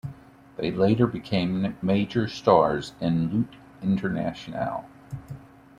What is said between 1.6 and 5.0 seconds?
major stars in Lutte Internationale.